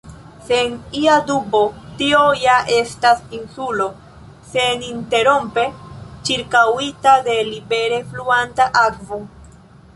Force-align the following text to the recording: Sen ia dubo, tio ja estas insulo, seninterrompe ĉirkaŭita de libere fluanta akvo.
Sen 0.45 0.71
ia 0.99 1.17
dubo, 1.31 1.59
tio 1.99 2.21
ja 2.45 2.55
estas 2.77 3.21
insulo, 3.41 3.87
seninterrompe 4.55 5.69
ĉirkaŭita 6.31 7.17
de 7.31 7.39
libere 7.55 8.05
fluanta 8.15 8.71
akvo. 8.87 9.25